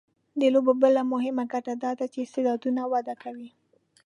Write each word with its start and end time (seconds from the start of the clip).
د 0.39 0.41
لوبو 0.53 0.73
بله 0.83 1.01
مهمه 1.13 1.43
ګټه 1.53 1.73
دا 1.83 1.91
ده 1.99 2.05
چې 2.13 2.19
استعدادونه 2.21 2.81
وده 2.93 3.13
کوي. 3.23 3.49